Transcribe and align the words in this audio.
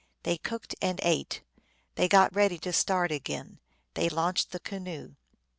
They 0.23 0.39
cooked 0.39 0.73
and 0.81 0.99
ate. 1.03 1.43
They 1.93 2.07
got 2.07 2.33
ready 2.35 2.57
to 2.57 2.73
start 2.73 3.11
again; 3.11 3.59
they 3.93 4.09
launched 4.09 4.49
the 4.49 4.59
canoe. 4.59 5.13